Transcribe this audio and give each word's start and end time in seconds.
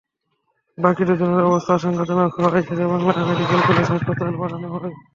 বাকি 0.77 1.03
দুজনের 1.07 1.47
অবস্থা 1.49 1.71
আশঙ্কাজনক 1.75 2.31
হওয়ায় 2.35 2.65
শেরেবাংলা 2.67 3.13
মেডিকেল 3.29 3.61
কলেজ 3.67 3.87
হাসপাতালে 3.91 4.37
পাঠানো 4.41 4.67
হয়। 4.73 4.93